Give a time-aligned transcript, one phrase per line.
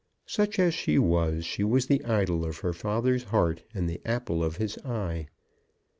[0.25, 4.43] Such as she was, she was the idol of her father's heart and the apple
[4.43, 5.27] of his eye.